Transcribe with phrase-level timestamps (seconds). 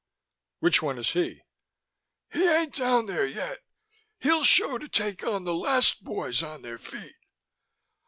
[0.61, 1.43] "Which one is he?"
[2.33, 3.59] "He ain't down there yet;
[4.17, 7.17] he'll show to take on the last boys on their feet."